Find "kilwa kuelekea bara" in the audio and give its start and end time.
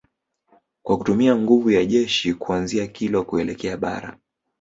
2.87-4.17